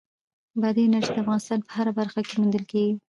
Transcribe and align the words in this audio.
بادي 0.61 0.81
انرژي 0.87 1.11
د 1.13 1.17
افغانستان 1.23 1.59
په 1.63 1.71
هره 1.77 1.91
برخه 1.99 2.19
کې 2.27 2.35
موندل 2.39 2.63
کېږي. 2.71 2.95